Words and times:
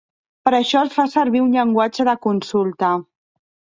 Per 0.47 0.49
a 0.53 0.61
això 0.63 0.79
es 0.87 0.95
fa 0.95 1.05
servir 1.15 1.43
un 1.49 1.53
llenguatge 1.57 2.07
de 2.11 2.17
consulta. 2.27 2.91